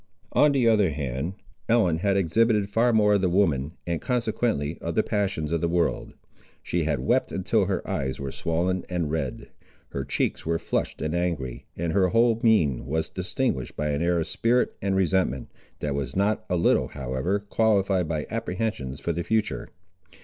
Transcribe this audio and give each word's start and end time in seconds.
On 0.31 0.51
the 0.51 0.67
other 0.67 0.89
hand, 0.89 1.35
Ellen 1.69 1.99
had 1.99 2.17
exhibited 2.17 2.71
far 2.71 2.91
more 2.91 3.13
of 3.13 3.21
the 3.21 3.29
woman, 3.29 3.73
and 3.85 4.01
consequently 4.01 4.79
of 4.81 4.95
the 4.95 5.03
passions 5.03 5.51
of 5.51 5.61
the 5.61 5.67
world. 5.67 6.15
She 6.63 6.85
had 6.85 7.01
wept 7.01 7.31
until 7.31 7.65
her 7.65 7.87
eyes 7.87 8.19
were 8.19 8.31
swollen 8.31 8.83
and 8.89 9.11
red. 9.11 9.49
Her 9.89 10.03
cheeks 10.03 10.43
were 10.43 10.57
flushed 10.57 11.03
and 11.03 11.13
angry, 11.13 11.67
and 11.77 11.93
her 11.93 12.07
whole 12.07 12.39
mien 12.41 12.87
was 12.87 13.09
distinguished 13.09 13.75
by 13.75 13.89
an 13.89 14.01
air 14.01 14.19
of 14.19 14.25
spirit 14.27 14.75
and 14.81 14.95
resentment, 14.95 15.51
that 15.81 15.93
was 15.93 16.15
not 16.15 16.45
a 16.49 16.55
little, 16.55 16.87
however, 16.87 17.37
qualified 17.37 18.07
by 18.07 18.25
apprehensions 18.31 18.99
for 18.99 19.11
the 19.13 19.23
future. 19.23 19.69